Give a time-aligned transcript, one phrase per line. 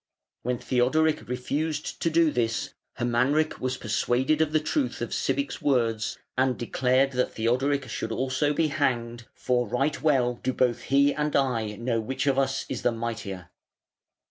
[0.41, 6.17] When Theodoric refused to do this Hermanric was persuaded of the truth of Sibich's words,
[6.35, 11.35] and declared that Theodoric also should be hanged, "for right well do both he and
[11.35, 13.51] I know which of us is the mightier".